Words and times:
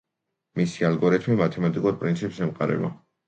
მისი 0.59 0.87
ალგორითმი 0.87 1.37
მათემატიკურ 1.43 1.99
პრინციპს 2.05 2.43
ემყარება. 2.47 2.93